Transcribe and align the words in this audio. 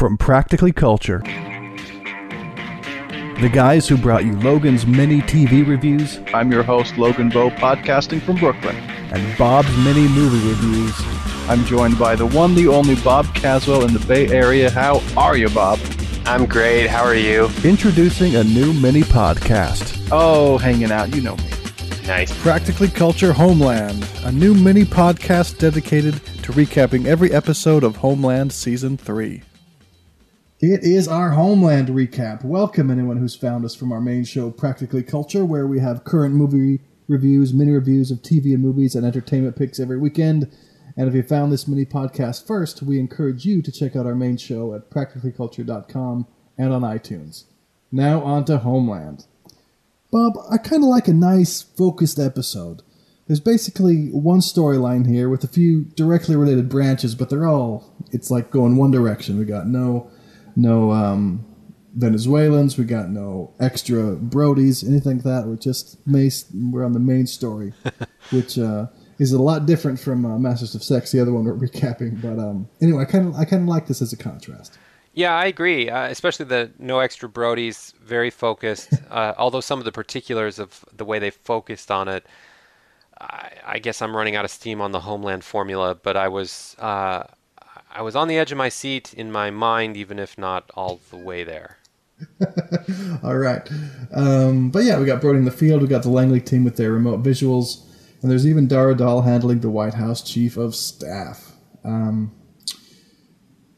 from 0.00 0.16
Practically 0.16 0.72
Culture. 0.72 1.18
The 3.38 3.50
guys 3.52 3.86
who 3.86 3.98
brought 3.98 4.24
you 4.24 4.32
Logan's 4.38 4.86
mini 4.86 5.20
TV 5.20 5.66
reviews 5.68 6.18
I'm 6.32 6.50
your 6.50 6.62
host, 6.62 6.96
Logan 6.96 7.28
Bowe, 7.28 7.50
podcasting 7.50 8.22
from 8.22 8.36
Brooklyn. 8.36 8.76
and 9.12 9.36
Bob's 9.36 9.76
mini 9.76 10.08
movie 10.08 10.48
reviews. 10.48 10.94
I'm 11.50 11.66
joined 11.66 11.98
by 11.98 12.16
the 12.16 12.24
one, 12.24 12.54
the 12.54 12.66
only 12.66 12.94
Bob 13.02 13.26
Caswell 13.34 13.84
in 13.84 13.92
the 13.92 14.02
Bay 14.06 14.26
Area. 14.28 14.70
How 14.70 15.02
are 15.18 15.36
you, 15.36 15.50
Bob? 15.50 15.78
I'm 16.24 16.46
great. 16.46 16.86
How 16.86 17.02
are 17.04 17.14
you? 17.14 17.50
Introducing 17.62 18.36
a 18.36 18.44
new 18.44 18.72
mini 18.72 19.02
podcast. 19.02 20.08
Oh, 20.10 20.56
hanging 20.56 20.92
out. 20.92 21.14
You 21.14 21.20
know 21.20 21.36
me. 21.36 21.44
Nice. 22.06 22.34
Practically 22.40 22.88
Culture 22.88 23.34
Homeland, 23.34 24.08
a 24.24 24.32
new 24.32 24.54
mini 24.54 24.84
podcast 24.84 25.58
dedicated 25.58 26.14
to 26.42 26.52
recapping 26.52 27.04
every 27.04 27.30
episode 27.32 27.84
of 27.84 27.96
Homeland 27.96 28.50
Season 28.54 28.96
3. 28.96 29.42
It 30.62 30.84
is 30.84 31.08
our 31.08 31.30
Homeland 31.30 31.88
recap. 31.88 32.44
Welcome, 32.44 32.90
anyone 32.90 33.16
who's 33.16 33.34
found 33.34 33.64
us 33.64 33.74
from 33.74 33.92
our 33.92 34.00
main 34.00 34.24
show, 34.24 34.50
Practically 34.50 35.02
Culture, 35.02 35.42
where 35.42 35.66
we 35.66 35.80
have 35.80 36.04
current 36.04 36.34
movie 36.34 36.82
reviews, 37.08 37.54
mini 37.54 37.72
reviews 37.72 38.10
of 38.10 38.18
TV 38.18 38.52
and 38.52 38.60
movies, 38.62 38.94
and 38.94 39.06
entertainment 39.06 39.56
picks 39.56 39.80
every 39.80 39.96
weekend. 39.96 40.54
And 40.98 41.08
if 41.08 41.14
you 41.14 41.22
found 41.22 41.50
this 41.50 41.66
mini 41.66 41.86
podcast 41.86 42.46
first, 42.46 42.82
we 42.82 43.00
encourage 43.00 43.46
you 43.46 43.62
to 43.62 43.72
check 43.72 43.96
out 43.96 44.04
our 44.04 44.14
main 44.14 44.36
show 44.36 44.74
at 44.74 44.90
practicallyculture.com 44.90 46.26
and 46.58 46.72
on 46.74 46.82
iTunes. 46.82 47.44
Now 47.90 48.22
on 48.22 48.44
to 48.44 48.58
Homeland. 48.58 49.24
Bob, 50.10 50.34
I 50.50 50.58
kind 50.58 50.82
of 50.82 50.90
like 50.90 51.08
a 51.08 51.14
nice, 51.14 51.62
focused 51.62 52.18
episode. 52.18 52.82
There's 53.28 53.40
basically 53.40 54.08
one 54.08 54.40
storyline 54.40 55.08
here 55.08 55.30
with 55.30 55.42
a 55.42 55.48
few 55.48 55.84
directly 55.96 56.36
related 56.36 56.68
branches, 56.68 57.14
but 57.14 57.30
they're 57.30 57.48
all, 57.48 57.94
it's 58.12 58.30
like 58.30 58.50
going 58.50 58.76
one 58.76 58.90
direction. 58.90 59.38
We 59.38 59.46
got 59.46 59.66
no, 59.66 60.10
no, 60.56 60.92
um, 60.92 61.44
Venezuelans, 61.94 62.78
we 62.78 62.84
got 62.84 63.10
no 63.10 63.52
extra 63.58 64.16
Brodies, 64.16 64.86
anything 64.86 65.16
like 65.16 65.24
that. 65.24 65.46
We're 65.46 65.56
just 65.56 66.06
mace, 66.06 66.44
we're 66.54 66.84
on 66.84 66.92
the 66.92 67.00
main 67.00 67.26
story, 67.26 67.72
which, 68.30 68.58
uh, 68.58 68.86
is 69.20 69.32
a 69.32 69.40
lot 69.40 69.66
different 69.66 70.00
from 70.00 70.24
uh, 70.24 70.38
Masters 70.38 70.74
of 70.74 70.82
Sex, 70.82 71.12
the 71.12 71.20
other 71.20 71.32
one 71.32 71.44
we're 71.44 71.54
recapping. 71.54 72.20
But 72.22 72.38
um, 72.38 72.68
anyway, 72.80 73.02
I 73.02 73.04
kind 73.04 73.28
of 73.28 73.34
I 73.34 73.44
kind 73.44 73.62
of 73.62 73.68
like 73.68 73.86
this 73.86 74.00
as 74.02 74.12
a 74.12 74.16
contrast. 74.16 74.78
Yeah, 75.12 75.34
I 75.34 75.44
agree. 75.44 75.90
Uh, 75.90 76.04
especially 76.08 76.46
the 76.46 76.72
no 76.78 77.00
extra 77.00 77.28
Brodies, 77.28 77.94
very 77.98 78.30
focused. 78.30 78.92
Uh, 79.10 79.34
although 79.38 79.60
some 79.60 79.80
of 79.80 79.84
the 79.84 79.90
particulars 79.90 80.60
of 80.60 80.84
the 80.96 81.04
way 81.04 81.18
they 81.18 81.30
focused 81.30 81.90
on 81.90 82.06
it, 82.06 82.24
I, 83.20 83.50
I 83.66 83.78
guess 83.80 84.00
I'm 84.00 84.16
running 84.16 84.36
out 84.36 84.44
of 84.44 84.52
steam 84.52 84.80
on 84.80 84.92
the 84.92 85.00
Homeland 85.00 85.42
formula. 85.42 85.96
But 85.96 86.16
I 86.16 86.28
was 86.28 86.76
uh, 86.78 87.24
I 87.92 88.02
was 88.02 88.14
on 88.16 88.28
the 88.28 88.38
edge 88.38 88.52
of 88.52 88.58
my 88.58 88.68
seat 88.68 89.12
in 89.14 89.32
my 89.32 89.50
mind, 89.50 89.96
even 89.96 90.18
if 90.18 90.38
not 90.38 90.70
all 90.74 91.00
the 91.10 91.16
way 91.16 91.44
there. 91.44 91.78
All 93.24 93.38
right, 93.38 93.66
um, 94.14 94.68
but 94.70 94.84
yeah, 94.84 94.98
we 94.98 95.06
got 95.06 95.22
Brody 95.22 95.38
in 95.38 95.46
the 95.46 95.50
field. 95.50 95.80
We 95.80 95.88
got 95.88 96.02
the 96.02 96.10
Langley 96.10 96.40
team 96.40 96.64
with 96.64 96.76
their 96.76 96.92
remote 96.92 97.22
visuals, 97.22 97.82
and 98.20 98.30
there's 98.30 98.46
even 98.46 98.68
Dar 98.68 98.92
Adal 98.94 99.24
handling 99.24 99.60
the 99.60 99.70
White 99.70 99.94
House 99.94 100.20
chief 100.22 100.58
of 100.58 100.74
staff. 100.74 101.52
Um, 101.82 102.34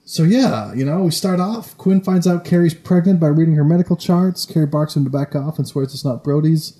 so 0.04 0.24
yeah, 0.24 0.74
you 0.74 0.84
know, 0.84 1.04
we 1.04 1.12
start 1.12 1.38
off. 1.38 1.78
Quinn 1.78 2.00
finds 2.00 2.26
out 2.26 2.44
Carrie's 2.44 2.74
pregnant 2.74 3.20
by 3.20 3.28
reading 3.28 3.54
her 3.54 3.64
medical 3.64 3.96
charts. 3.96 4.44
Carrie 4.44 4.66
barks 4.66 4.96
him 4.96 5.04
to 5.04 5.10
back 5.10 5.36
off 5.36 5.58
and 5.58 5.68
swears 5.68 5.94
it's 5.94 6.04
not 6.04 6.24
Brody's, 6.24 6.76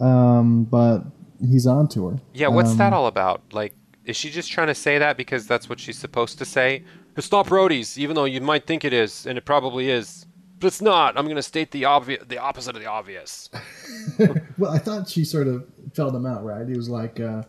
um, 0.00 0.64
but 0.64 1.02
he's 1.46 1.66
on 1.66 1.86
to 1.88 2.08
her. 2.08 2.16
Yeah, 2.32 2.48
what's 2.48 2.70
Um, 2.70 2.78
that 2.78 2.92
all 2.94 3.06
about? 3.06 3.42
Like, 3.52 3.74
is 4.04 4.16
she 4.16 4.30
just 4.30 4.50
trying 4.50 4.66
to 4.68 4.74
say 4.74 4.98
that 4.98 5.16
because 5.16 5.46
that's 5.46 5.68
what 5.68 5.80
she's 5.80 5.98
supposed 5.98 6.38
to 6.38 6.44
say? 6.44 6.84
It's 7.16 7.30
not 7.30 7.46
Brody's, 7.46 7.98
even 7.98 8.14
though 8.16 8.24
you 8.24 8.40
might 8.40 8.66
think 8.66 8.84
it 8.84 8.92
is, 8.92 9.26
and 9.26 9.38
it 9.38 9.44
probably 9.44 9.90
is. 9.90 10.26
But 10.60 10.68
it's 10.68 10.82
not. 10.82 11.16
I'm 11.16 11.24
going 11.24 11.36
to 11.36 11.42
state 11.42 11.70
the 11.70 11.84
obvious, 11.84 12.22
the 12.26 12.38
opposite 12.38 12.76
of 12.76 12.82
the 12.82 12.88
obvious. 12.88 13.50
Well, 14.58 14.70
I 14.70 14.78
thought 14.78 15.08
she 15.08 15.24
sort 15.24 15.48
of 15.48 15.66
felt 15.94 16.14
him 16.14 16.26
out, 16.26 16.44
right? 16.44 16.68
He 16.68 16.76
was 16.76 16.88
like, 16.88 17.18
uh, 17.18 17.42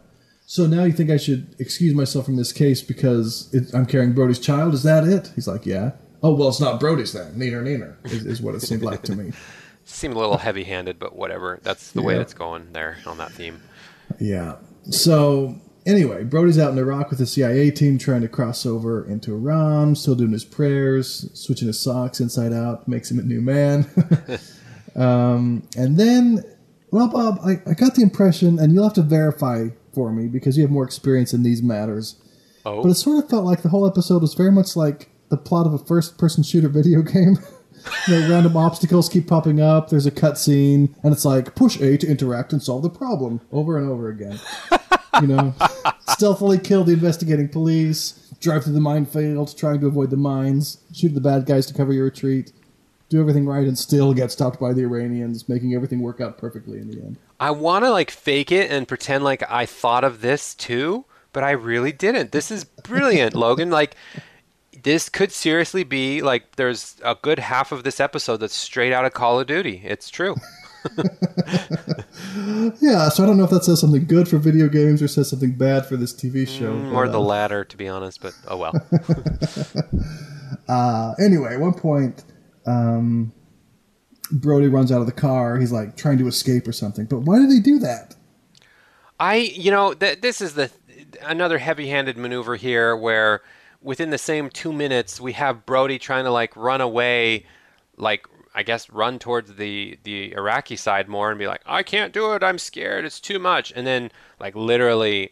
"So 0.48 0.66
now 0.66 0.86
you 0.86 0.92
think 0.94 1.12
I 1.12 1.18
should 1.18 1.56
excuse 1.60 1.94
myself 1.94 2.26
from 2.26 2.38
this 2.38 2.52
case 2.52 2.82
because 2.82 3.54
it, 3.54 3.74
I'm 3.76 3.86
carrying 3.86 4.14
Brody's 4.14 4.40
child? 4.40 4.74
Is 4.74 4.82
that 4.84 5.04
it?" 5.04 5.32
He's 5.36 5.48
like, 5.48 5.66
"Yeah." 5.66 5.92
Oh 6.24 6.34
well, 6.34 6.48
it's 6.48 6.60
not 6.60 6.80
Brody's 6.80 7.14
then. 7.14 7.34
Neener, 7.36 7.62
neener 7.62 7.96
is, 8.06 8.26
is 8.26 8.42
what 8.42 8.56
it 8.56 8.62
seemed 8.62 8.82
like 8.82 9.04
to 9.04 9.16
me. 9.16 9.32
Seemed 9.88 10.16
a 10.16 10.18
little 10.18 10.38
heavy-handed, 10.38 10.98
but 10.98 11.16
whatever. 11.16 11.60
That's 11.62 11.92
the 11.92 12.02
way 12.02 12.16
it's 12.16 12.34
going 12.34 12.74
there 12.74 12.98
on 13.06 13.20
that 13.20 13.32
theme. 13.32 13.62
Yeah. 14.20 14.56
So 14.90 15.60
anyway, 15.86 16.24
Brody's 16.24 16.60
out 16.60 16.72
in 16.72 16.78
Iraq 16.78 17.10
with 17.10 17.20
the 17.20 17.26
CIA 17.26 17.72
team 17.72 17.98
trying 17.98 18.22
to 18.22 18.28
cross 18.28 18.66
over 18.66 19.06
into 19.08 19.34
Iran, 19.34 19.96
still 19.96 20.16
doing 20.16 20.32
his 20.32 20.46
prayers, 20.46 21.30
switching 21.34 21.68
his 21.68 21.80
socks 21.80 22.20
inside 22.20 22.54
out, 22.54 22.88
makes 22.88 23.12
him 23.12 23.20
a 23.20 23.24
new 23.24 23.42
man. 23.42 23.88
um, 24.96 25.68
and 25.78 25.98
then, 25.98 26.44
well, 26.92 27.08
Bob, 27.08 27.40
I, 27.46 27.62
I 27.70 27.74
got 27.74 27.96
the 27.96 28.02
impression, 28.02 28.60
and 28.60 28.74
you'll 28.74 28.84
have 28.84 28.94
to 28.94 29.02
verify 29.02 29.70
for 29.94 30.12
me 30.12 30.28
because 30.28 30.58
you 30.58 30.64
have 30.64 30.72
more 30.72 30.84
experience 30.84 31.34
in 31.34 31.44
these 31.44 31.62
matters. 31.64 32.22
Oh, 32.66 32.82
But 32.82 32.90
it 32.90 32.96
sort 32.96 33.24
of 33.24 33.30
felt 33.30 33.46
like 33.46 33.62
the 33.62 33.70
whole 33.70 33.88
episode 33.88 34.22
was 34.22 34.34
very 34.34 34.52
much 34.52 34.76
like 34.76 35.10
the 35.30 35.38
plot 35.38 35.68
of 35.68 35.74
a 35.74 35.78
first-person 35.78 36.44
shooter 36.44 36.70
video 36.70 37.02
game. 37.14 37.38
You 38.08 38.20
know, 38.20 38.30
random 38.30 38.58
obstacles 38.58 39.10
keep 39.10 39.28
popping 39.28 39.62
up. 39.62 39.90
There's 39.90 40.06
a 40.06 40.12
cutscene, 40.12 40.94
and 41.04 41.14
it's 41.14 41.26
like 41.26 41.56
push 41.56 41.80
A 41.80 41.98
to 41.98 42.08
interact 42.08 42.54
and 42.54 42.62
solve 42.62 42.84
the 42.84 42.90
problem 42.90 43.42
over 43.52 43.78
and 43.78 43.90
over 43.90 44.10
again. 44.10 44.40
you 45.22 45.28
know, 45.28 45.54
stealthily 46.10 46.58
kill 46.60 46.84
the 46.84 46.94
investigating 46.94 47.50
police, 47.50 48.34
drive 48.40 48.64
through 48.64 48.74
the 48.74 48.80
minefield, 48.80 49.56
trying 49.58 49.80
to 49.82 49.88
avoid 49.88 50.10
the 50.10 50.18
mines, 50.18 50.80
shoot 50.94 51.14
the 51.14 51.22
bad 51.22 51.46
guys 51.46 51.66
to 51.68 51.74
cover 51.74 51.94
your 51.94 52.06
retreat, 52.06 52.52
do 53.10 53.20
everything 53.20 53.46
right, 53.46 53.68
and 53.68 53.78
still 53.78 54.14
get 54.14 54.32
stopped 54.32 54.60
by 54.60 54.74
the 54.74 54.82
Iranians, 54.82 55.48
making 55.48 55.74
everything 55.74 56.02
work 56.02 56.22
out 56.22 56.38
perfectly 56.38 56.80
in 56.80 56.90
the 56.90 56.98
end. 56.98 57.18
I 57.40 57.52
want 57.52 57.86
to 57.86 57.92
like 57.92 58.12
fake 58.12 58.52
it 58.52 58.72
and 58.72 58.88
pretend 58.88 59.24
like 59.24 59.44
I 59.50 59.66
thought 59.66 60.04
of 60.04 60.22
this 60.22 60.56
too, 60.56 61.06
but 61.34 61.44
I 61.44 61.52
really 61.52 61.92
didn't. 61.92 62.32
This 62.32 62.50
is 62.52 62.64
brilliant, 62.64 63.36
Logan. 63.36 63.70
Like, 63.70 63.96
this 64.86 65.10
could 65.10 65.32
seriously 65.32 65.84
be 65.84 66.22
like 66.22 66.56
there's 66.58 66.96
a 67.04 67.16
good 67.20 67.40
half 67.40 67.72
of 67.72 67.84
this 67.84 68.00
episode 68.00 68.38
that's 68.38 68.56
straight 68.56 68.94
out 68.94 69.04
of 69.04 69.14
Call 69.14 69.40
of 69.40 69.48
Duty. 69.48 69.82
It's 69.84 70.10
true. 70.10 70.36
Yeah, 72.80 73.10
so 73.10 73.24
I 73.24 73.26
don't 73.26 73.38
know 73.38 73.44
if 73.44 73.50
that 73.50 73.64
says 73.64 73.82
something 73.82 74.06
good 74.06 74.28
for 74.28 74.38
video 74.38 74.68
games 74.68 75.02
or 75.02 75.08
says 75.08 75.30
something 75.30 75.54
bad 75.54 75.86
for 75.86 75.98
this 75.98 76.14
TV 76.14 76.48
show. 76.48 76.74
but, 76.74 76.92
More 76.92 77.08
the 77.08 77.20
uh, 77.20 77.24
latter, 77.24 77.64
to 77.64 77.78
be 77.78 77.88
honest, 77.88 78.22
but 78.22 78.34
oh 78.48 78.58
well. 78.58 78.74
Uh, 80.68 81.14
anyway, 81.20 81.54
at 81.54 81.60
one 81.60 81.74
point, 81.74 82.24
um, 82.66 83.32
Brody 84.32 84.68
runs 84.68 84.92
out 84.92 85.00
of 85.00 85.06
the 85.06 85.12
car. 85.12 85.58
He's 85.58 85.72
like 85.72 85.96
trying 85.96 86.18
to 86.18 86.28
escape 86.28 86.68
or 86.68 86.72
something. 86.72 87.06
But 87.06 87.20
why 87.20 87.40
did 87.40 87.52
he 87.52 87.60
do 87.60 87.78
that? 87.80 88.16
I, 89.20 89.36
you 89.36 89.70
know, 89.70 89.94
th- 89.94 90.22
this 90.22 90.42
is 90.42 90.54
the 90.54 90.72
another 91.22 91.60
heavy-handed 91.60 92.18
maneuver 92.18 92.56
here, 92.56 92.96
where 92.96 93.42
within 93.86 94.10
the 94.10 94.18
same 94.18 94.50
two 94.50 94.74
minutes 94.74 95.22
we 95.22 95.34
have 95.34 95.66
Brody 95.66 96.00
trying 96.00 96.26
to 96.26 96.32
like 96.32 96.56
run 96.58 96.82
away, 96.82 97.46
like 97.98 98.28
I 98.54 98.64
guess 98.64 98.90
run 98.90 99.20
towards 99.20 99.56
the 99.56 99.98
the 100.04 100.34
Iraqi 100.34 100.76
side 100.76 101.08
more 101.08 101.30
and 101.30 101.40
be 101.40 101.48
like, 101.48 101.62
I 101.66 101.84
can't 101.84 102.14
do 102.14 102.34
it, 102.34 102.44
I'm 102.44 102.58
scared, 102.58 103.06
it's 103.06 103.22
too 103.22 103.40
much, 103.40 103.72
and 103.76 103.86
then 103.88 104.12
like 104.40 104.56
literally 104.56 105.32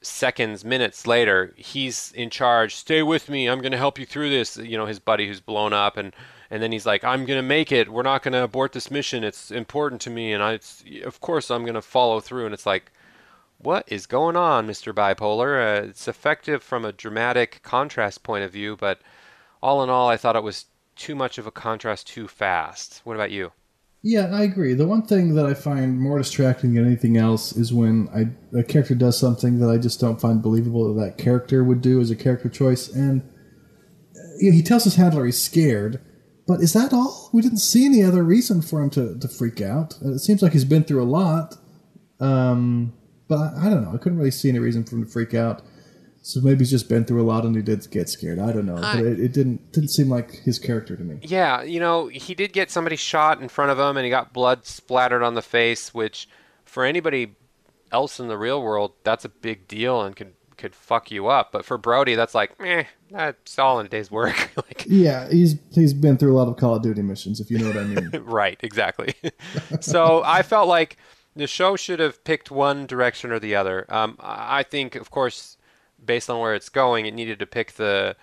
seconds, 0.00 0.64
minutes 0.64 1.06
later, 1.06 1.52
he's 1.56 2.12
in 2.12 2.30
charge. 2.30 2.76
Stay 2.76 3.02
with 3.02 3.28
me. 3.28 3.48
I'm 3.48 3.60
going 3.60 3.72
to 3.72 3.78
help 3.78 3.98
you 3.98 4.06
through 4.06 4.30
this. 4.30 4.56
You 4.56 4.76
know, 4.76 4.86
his 4.86 4.98
buddy 4.98 5.26
who's 5.26 5.40
blown 5.40 5.72
up, 5.72 5.96
and 5.96 6.14
and 6.50 6.62
then 6.62 6.72
he's 6.72 6.86
like, 6.86 7.04
I'm 7.04 7.24
going 7.26 7.38
to 7.38 7.46
make 7.46 7.72
it. 7.72 7.90
We're 7.90 8.02
not 8.02 8.22
going 8.22 8.32
to 8.32 8.42
abort 8.42 8.72
this 8.72 8.90
mission. 8.90 9.24
It's 9.24 9.50
important 9.50 10.00
to 10.02 10.10
me, 10.10 10.32
and 10.32 10.42
I, 10.42 10.52
it's, 10.52 10.84
of 11.04 11.20
course, 11.20 11.50
I'm 11.50 11.62
going 11.62 11.74
to 11.74 11.82
follow 11.82 12.20
through. 12.20 12.46
And 12.46 12.54
it's 12.54 12.66
like, 12.66 12.90
what 13.58 13.84
is 13.88 14.06
going 14.06 14.36
on, 14.36 14.66
Mr. 14.66 14.92
Bipolar? 14.92 15.82
Uh, 15.82 15.88
it's 15.88 16.08
effective 16.08 16.62
from 16.62 16.84
a 16.84 16.92
dramatic 16.92 17.60
contrast 17.62 18.22
point 18.22 18.44
of 18.44 18.52
view, 18.52 18.76
but 18.76 19.00
all 19.62 19.82
in 19.82 19.90
all, 19.90 20.08
I 20.08 20.16
thought 20.16 20.36
it 20.36 20.42
was 20.42 20.66
too 20.96 21.14
much 21.14 21.38
of 21.38 21.46
a 21.46 21.50
contrast 21.50 22.08
too 22.08 22.28
fast. 22.28 23.00
What 23.04 23.14
about 23.14 23.30
you? 23.30 23.52
Yeah, 24.02 24.26
I 24.32 24.42
agree. 24.42 24.74
The 24.74 24.86
one 24.86 25.02
thing 25.02 25.34
that 25.34 25.46
I 25.46 25.54
find 25.54 26.00
more 26.00 26.18
distracting 26.18 26.74
than 26.74 26.86
anything 26.86 27.16
else 27.16 27.56
is 27.56 27.72
when 27.72 28.08
I, 28.14 28.56
a 28.56 28.62
character 28.62 28.94
does 28.94 29.18
something 29.18 29.58
that 29.58 29.68
I 29.68 29.76
just 29.76 29.98
don't 29.98 30.20
find 30.20 30.40
believable 30.40 30.94
that 30.94 31.00
that 31.00 31.18
character 31.18 31.64
would 31.64 31.80
do 31.80 32.00
as 32.00 32.10
a 32.10 32.16
character 32.16 32.48
choice. 32.48 32.88
And 32.88 33.22
uh, 34.16 34.20
you 34.38 34.50
know, 34.50 34.56
he 34.56 34.62
tells 34.62 34.84
his 34.84 34.94
handler 34.94 35.26
he's 35.26 35.42
scared, 35.42 36.00
but 36.46 36.60
is 36.60 36.72
that 36.74 36.92
all? 36.92 37.28
We 37.32 37.42
didn't 37.42 37.58
see 37.58 37.84
any 37.84 38.04
other 38.04 38.22
reason 38.22 38.62
for 38.62 38.80
him 38.80 38.90
to, 38.90 39.18
to 39.18 39.28
freak 39.28 39.60
out. 39.60 39.98
Uh, 40.04 40.12
It 40.12 40.20
seems 40.20 40.42
like 40.42 40.52
he's 40.52 40.64
been 40.64 40.84
through 40.84 41.02
a 41.02 41.04
lot. 41.04 41.56
Um, 42.20 42.92
but 43.28 43.54
I, 43.56 43.68
don't 43.68 43.82
know. 43.84 43.92
I 43.94 43.98
couldn't 43.98 44.18
really 44.18 44.30
see 44.30 44.48
any 44.48 44.58
reason 44.58 44.84
for 44.84 44.96
him 44.96 45.04
to 45.04 45.10
freak 45.10 45.34
out. 45.34 45.62
So 46.22 46.40
maybe 46.40 46.58
he's 46.58 46.70
just 46.70 46.88
been 46.88 47.04
through 47.04 47.22
a 47.22 47.24
lot 47.24 47.44
and 47.44 47.54
he 47.54 47.62
did 47.62 47.88
get 47.90 48.08
scared. 48.08 48.38
I 48.38 48.52
don't 48.52 48.66
know, 48.66 48.76
I- 48.76 48.96
but 48.96 49.04
it, 49.04 49.20
it 49.20 49.32
didn't 49.32 49.72
didn't 49.72 49.90
seem 49.90 50.08
like 50.08 50.32
his 50.42 50.58
character 50.58 50.96
to 50.96 51.02
me. 51.02 51.20
Yeah, 51.22 51.62
you 51.62 51.80
know, 51.80 52.08
he 52.08 52.34
did 52.34 52.52
get 52.52 52.70
somebody 52.70 52.96
shot 52.96 53.40
in 53.40 53.48
front 53.48 53.70
of 53.70 53.78
him 53.78 53.96
and 53.96 54.04
he 54.04 54.10
got 54.10 54.32
blood 54.32 54.66
splattered 54.66 55.22
on 55.22 55.34
the 55.34 55.42
face, 55.42 55.94
which 55.94 56.28
for 56.64 56.84
anybody 56.84 57.36
else 57.92 58.20
in 58.20 58.28
the 58.28 58.36
real 58.36 58.60
world, 58.60 58.92
that's 59.04 59.24
a 59.24 59.28
big 59.28 59.68
deal 59.68 60.02
and 60.02 60.16
can 60.16 60.32
could 60.58 60.74
fuck 60.74 61.10
you 61.10 61.28
up. 61.28 61.52
But 61.52 61.64
for 61.64 61.78
Brody, 61.78 62.16
that's 62.16 62.34
like, 62.34 62.50
eh, 62.60 62.84
that's 63.10 63.58
all 63.58 63.80
in 63.80 63.86
a 63.86 63.88
day's 63.88 64.10
work. 64.10 64.50
like, 64.56 64.84
yeah, 64.86 65.28
he's 65.30 65.54
he's 65.72 65.94
been 65.94 66.18
through 66.18 66.34
a 66.34 66.36
lot 66.36 66.48
of 66.48 66.56
Call 66.56 66.74
of 66.74 66.82
Duty 66.82 67.00
missions, 67.00 67.40
if 67.40 67.50
you 67.50 67.58
know 67.58 67.68
what 67.68 67.76
I 67.78 67.84
mean. 67.84 68.10
right, 68.24 68.58
exactly. 68.62 69.14
so 69.80 70.22
I 70.24 70.42
felt 70.42 70.68
like 70.68 70.98
the 71.38 71.46
show 71.46 71.76
should 71.76 72.00
have 72.00 72.22
picked 72.24 72.50
one 72.50 72.86
direction 72.86 73.30
or 73.30 73.38
the 73.38 73.54
other. 73.54 73.86
Um, 73.88 74.16
I 74.20 74.64
think, 74.64 74.96
of 74.96 75.10
course, 75.10 75.56
based 76.04 76.28
on 76.28 76.40
where 76.40 76.54
it's 76.54 76.68
going, 76.68 77.06
it 77.06 77.14
needed 77.14 77.38
to 77.38 77.46
pick 77.46 77.72
the 77.72 78.16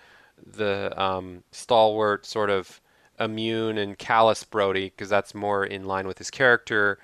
the 0.44 0.92
um, 1.02 1.42
stalwart 1.50 2.26
sort 2.26 2.50
of 2.50 2.80
immune 3.18 3.78
and 3.78 3.98
callous 3.98 4.44
Brody 4.44 4.90
because 4.90 5.08
that's 5.08 5.34
more 5.34 5.64
in 5.64 5.86
line 5.86 6.06
with 6.06 6.18
his 6.18 6.30
character. 6.30 6.98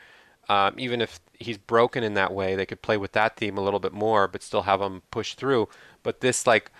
Um, 0.50 0.74
even 0.76 1.00
if 1.00 1.18
he's 1.38 1.56
broken 1.56 2.04
in 2.04 2.12
that 2.14 2.34
way, 2.34 2.56
they 2.56 2.66
could 2.66 2.82
play 2.82 2.98
with 2.98 3.12
that 3.12 3.36
theme 3.38 3.56
a 3.56 3.62
little 3.62 3.80
bit 3.80 3.94
more, 3.94 4.28
but 4.28 4.42
still 4.42 4.62
have 4.62 4.82
him 4.82 5.00
push 5.10 5.34
through. 5.34 5.68
But 6.02 6.20
this, 6.20 6.46
like, 6.46 6.70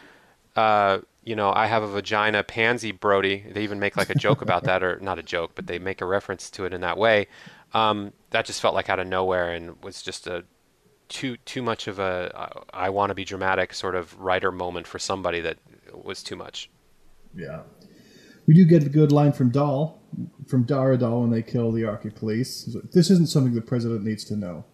uh, 0.56 0.98
you 1.24 1.34
know, 1.34 1.52
I 1.54 1.68
have 1.68 1.82
a 1.82 1.88
vagina 1.88 2.42
pansy 2.42 2.92
Brody. 2.92 3.44
They 3.50 3.62
even 3.62 3.78
make 3.80 3.96
like 3.96 4.10
a 4.10 4.14
joke 4.14 4.42
about 4.42 4.64
that, 4.64 4.82
or 4.82 4.98
not 5.00 5.18
a 5.18 5.22
joke, 5.22 5.52
but 5.54 5.68
they 5.68 5.78
make 5.78 6.02
a 6.02 6.06
reference 6.06 6.50
to 6.50 6.66
it 6.66 6.74
in 6.74 6.82
that 6.82 6.98
way. 6.98 7.28
Um, 7.72 8.12
that 8.32 8.44
just 8.44 8.60
felt 8.60 8.74
like 8.74 8.90
out 8.90 8.98
of 8.98 9.06
nowhere 9.06 9.52
and 9.52 9.82
was 9.82 10.02
just 10.02 10.26
a 10.26 10.44
too 11.08 11.36
too 11.38 11.62
much 11.62 11.86
of 11.86 11.98
a 11.98 12.64
I 12.72 12.90
want 12.90 13.10
to 13.10 13.14
be 13.14 13.24
dramatic 13.24 13.74
sort 13.74 13.94
of 13.94 14.18
writer 14.18 14.50
moment 14.50 14.86
for 14.86 14.98
somebody 14.98 15.40
that 15.40 15.58
was 15.92 16.22
too 16.22 16.36
much. 16.36 16.70
Yeah, 17.34 17.62
we 18.46 18.54
do 18.54 18.64
get 18.64 18.84
a 18.84 18.88
good 18.88 19.12
line 19.12 19.32
from 19.32 19.50
Dal 19.50 20.00
from 20.46 20.64
Dar 20.64 20.96
Adal 20.96 21.22
when 21.22 21.30
they 21.30 21.42
kill 21.42 21.72
the 21.72 21.82
Arky 21.82 22.14
police. 22.14 22.76
This 22.92 23.10
isn't 23.10 23.28
something 23.28 23.54
the 23.54 23.60
president 23.60 24.04
needs 24.04 24.24
to 24.24 24.36
know. 24.36 24.64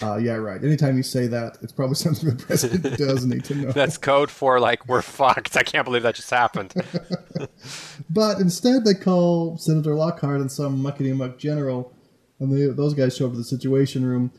Uh, 0.00 0.16
yeah, 0.16 0.34
right. 0.34 0.62
Anytime 0.64 0.96
you 0.96 1.02
say 1.02 1.26
that, 1.26 1.58
it's 1.60 1.72
probably 1.72 1.94
something 1.96 2.30
the 2.30 2.44
president 2.44 2.82
does 2.98 3.24
need 3.24 3.44
to 3.44 3.54
know. 3.54 3.72
That's 3.72 3.98
code 3.98 4.30
for 4.30 4.58
like 4.58 4.86
we're 4.88 5.02
fucked. 5.02 5.56
I 5.56 5.62
can't 5.62 5.84
believe 5.84 6.02
that 6.02 6.14
just 6.14 6.30
happened. 6.30 6.74
but 8.10 8.40
instead, 8.40 8.84
they 8.84 8.94
call 8.94 9.58
Senator 9.58 9.94
Lockhart 9.94 10.40
and 10.40 10.50
some 10.50 10.82
muckety 10.82 11.14
muck 11.14 11.38
general, 11.38 11.94
and 12.42 12.52
they, 12.52 12.66
those 12.66 12.94
guys 12.94 13.16
show 13.16 13.26
up 13.26 13.32
to 13.32 13.38
the 13.38 13.44
Situation 13.44 14.04
Room. 14.04 14.32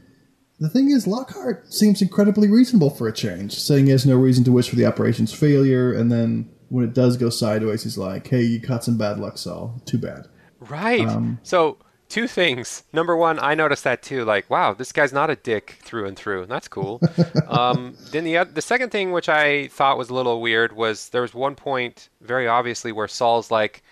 The 0.59 0.69
thing 0.69 0.91
is, 0.91 1.07
Lockhart 1.07 1.73
seems 1.73 2.01
incredibly 2.01 2.50
reasonable 2.50 2.89
for 2.89 3.07
a 3.07 3.13
change, 3.13 3.53
saying 3.53 3.85
he 3.85 3.91
has 3.91 4.05
no 4.05 4.15
reason 4.15 4.44
to 4.45 4.51
wish 4.51 4.69
for 4.69 4.75
the 4.75 4.85
operation's 4.85 5.33
failure, 5.33 5.91
and 5.91 6.11
then 6.11 6.50
when 6.69 6.85
it 6.85 6.94
does 6.94 7.17
go 7.17 7.29
sideways, 7.29 7.83
he's 7.83 7.97
like, 7.97 8.27
"Hey, 8.27 8.44
you 8.44 8.61
caught 8.61 8.83
some 8.83 8.97
bad 8.97 9.19
luck, 9.19 9.38
Saul. 9.38 9.81
Too 9.85 9.97
bad." 9.97 10.27
Right. 10.59 11.07
Um, 11.07 11.39
so 11.44 11.77
two 12.13 12.27
things. 12.27 12.83
Number 12.94 13.17
one, 13.17 13.39
I 13.39 13.55
noticed 13.55 13.83
that 13.85 14.03
too. 14.03 14.23
Like, 14.23 14.47
wow, 14.47 14.73
this 14.73 14.91
guy's 14.91 15.11
not 15.11 15.31
a 15.31 15.35
dick 15.35 15.79
through 15.81 16.07
and 16.07 16.15
through. 16.15 16.45
That's 16.45 16.67
cool. 16.67 17.01
um, 17.47 17.97
then 18.11 18.23
the 18.23 18.44
the 18.44 18.61
second 18.61 18.91
thing, 18.91 19.11
which 19.11 19.29
I 19.29 19.67
thought 19.69 19.97
was 19.97 20.09
a 20.09 20.13
little 20.13 20.39
weird, 20.39 20.73
was 20.73 21.09
there 21.09 21.23
was 21.23 21.33
one 21.33 21.56
point 21.56 22.09
very 22.21 22.47
obviously 22.47 22.91
where 22.91 23.07
Saul's 23.07 23.49
like, 23.49 23.83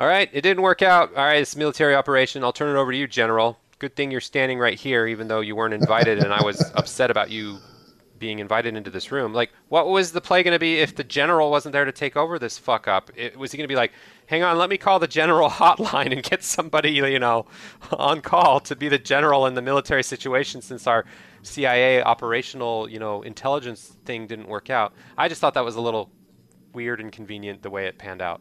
"All 0.00 0.06
right, 0.06 0.30
it 0.32 0.40
didn't 0.40 0.62
work 0.62 0.80
out. 0.80 1.14
All 1.14 1.24
right, 1.24 1.42
it's 1.42 1.54
a 1.54 1.58
military 1.58 1.94
operation. 1.94 2.42
I'll 2.42 2.54
turn 2.54 2.74
it 2.74 2.80
over 2.80 2.90
to 2.90 2.96
you, 2.96 3.06
General. 3.06 3.58
Good 3.78 3.94
thing 3.94 4.10
you're 4.10 4.22
standing 4.22 4.58
right 4.58 4.78
here, 4.78 5.06
even 5.06 5.28
though 5.28 5.40
you 5.40 5.54
weren't 5.54 5.74
invited, 5.74 6.18
and 6.18 6.32
I 6.32 6.42
was 6.42 6.72
upset 6.74 7.10
about 7.10 7.30
you 7.30 7.58
being 8.18 8.38
invited 8.38 8.76
into 8.76 8.90
this 8.90 9.12
room. 9.12 9.32
Like, 9.34 9.50
what 9.68 9.88
was 9.88 10.12
the 10.12 10.20
play 10.20 10.42
going 10.42 10.54
to 10.54 10.58
be 10.58 10.78
if 10.78 10.94
the 10.94 11.04
general 11.04 11.50
wasn't 11.50 11.72
there 11.72 11.84
to 11.84 11.92
take 11.92 12.16
over 12.16 12.38
this 12.38 12.56
fuck 12.56 12.88
up? 12.88 13.10
It, 13.16 13.36
was 13.36 13.52
he 13.52 13.58
going 13.58 13.64
to 13.64 13.72
be 13.72 13.76
like, 13.76 13.92
hang 14.26 14.42
on, 14.42 14.56
let 14.58 14.70
me 14.70 14.78
call 14.78 15.00
the 15.00 15.08
general 15.08 15.50
hotline 15.50 16.12
and 16.12 16.22
get 16.22 16.44
somebody, 16.44 16.92
you 16.92 17.18
know, 17.18 17.46
on 17.92 18.20
call 18.20 18.60
to 18.60 18.76
be 18.76 18.88
the 18.88 18.98
general 18.98 19.46
in 19.46 19.54
the 19.54 19.62
military 19.62 20.02
situation 20.02 20.62
since 20.62 20.86
our 20.86 21.04
CIA 21.42 22.02
operational, 22.02 22.88
you 22.88 22.98
know, 22.98 23.22
intelligence 23.22 23.96
thing 24.04 24.26
didn't 24.26 24.48
work 24.48 24.70
out. 24.70 24.94
I 25.18 25.28
just 25.28 25.42
thought 25.42 25.54
that 25.54 25.64
was 25.64 25.76
a 25.76 25.80
little 25.82 26.10
weird 26.72 27.00
and 27.00 27.10
convenient 27.10 27.62
the 27.62 27.70
way 27.70 27.86
it 27.86 27.98
panned 27.98 28.22
out. 28.22 28.40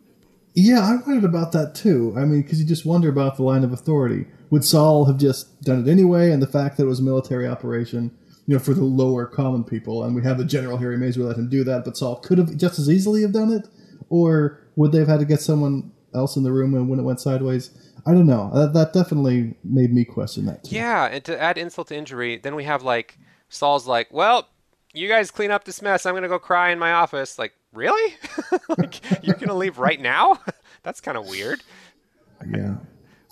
Yeah, 0.62 0.82
I 0.82 0.98
wondered 0.98 1.24
about 1.24 1.54
that 1.54 1.74
too. 1.74 2.14
I 2.18 2.26
mean, 2.26 2.42
because 2.42 2.60
you 2.60 2.68
just 2.68 2.86
wonder 2.86 3.08
about 3.08 3.38
the 3.38 3.44
line 3.44 3.64
of 3.64 3.72
authority. 3.72 4.26
Would 4.50 4.66
Saul 4.66 5.06
have 5.06 5.18
just 5.18 5.62
done 5.62 5.88
it 5.88 5.90
anyway, 5.90 6.32
and 6.32 6.42
the 6.42 6.48
fact 6.48 6.76
that 6.76 6.84
it 6.84 6.88
was 6.88 7.00
a 7.00 7.04
military 7.04 7.48
operation, 7.48 8.12
you 8.46 8.56
know, 8.56 8.60
for 8.60 8.74
the 8.74 8.84
lower 8.84 9.26
common 9.26 9.64
people, 9.64 10.04
and 10.04 10.14
we 10.14 10.22
have 10.24 10.38
the 10.38 10.44
general 10.44 10.78
here, 10.78 10.92
he 10.92 10.98
may 10.98 11.08
as 11.08 11.18
well 11.18 11.30
let 11.30 11.38
him 11.38 11.48
do 11.48 11.64
that, 11.64 11.86
but 11.86 11.96
Saul 11.96 12.18
could 12.18 12.40
have 12.40 12.58
just 12.58 12.78
as 12.78 12.90
easily 12.90 13.22
have 13.22 13.32
done 13.32 13.54
it? 13.54 13.70
Or 14.10 14.60
would 14.76 14.92
they 14.92 15.00
have 15.00 15.08
had 15.08 15.20
to 15.22 15.26
get 15.26 15.40
someone 15.40 15.94
else 16.14 16.36
in 16.36 16.44
the 16.44 16.52
room 16.52 16.74
when 16.90 17.00
it 17.00 17.04
went 17.04 17.22
sideways? 17.22 17.72
I 18.06 18.12
don't 18.12 18.28
know. 18.28 18.52
That, 18.54 18.74
that 18.74 18.92
definitely 18.92 19.56
made 19.64 19.94
me 19.94 20.04
question 20.04 20.46
that. 20.48 20.66
Too. 20.66 20.76
Yeah, 20.76 21.06
and 21.06 21.24
to 21.24 21.42
add 21.42 21.58
insult 21.58 21.88
to 21.88 21.96
injury, 21.96 22.36
then 22.36 22.56
we 22.56 22.66
have 22.66 22.84
like 22.84 23.18
Saul's 23.48 23.88
like, 23.88 24.12
"Well, 24.12 24.50
you 24.94 25.08
guys 25.08 25.32
clean 25.32 25.52
up 25.52 25.64
this 25.64 25.82
mess. 25.82 26.06
I'm 26.06 26.16
gonna 26.16 26.28
go 26.28 26.40
cry 26.40 26.72
in 26.72 26.80
my 26.80 26.92
office." 26.92 27.40
Like, 27.40 27.54
really? 27.74 28.16
like, 28.78 29.26
you're 29.26 29.36
gonna 29.36 29.56
leave 29.56 29.78
right 29.78 30.00
now? 30.00 30.40
That's 30.84 31.02
kind 31.02 31.18
of 31.18 31.28
weird. 31.28 31.62
Yeah. 32.54 32.76